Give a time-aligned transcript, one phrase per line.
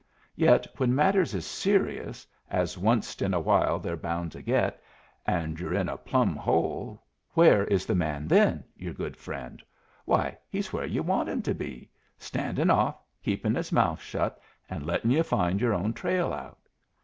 [0.35, 4.81] Yet when matters is serious, as onced in a while they're bound to get,
[5.27, 7.03] and yu're in a plumb hole,
[7.35, 9.61] where is the man then your good friend?
[10.05, 11.91] Why, he's where yu' want him to be.
[12.17, 16.67] Standin' off, keepin' his mouth shut, and lettin' yu' find your own trail out.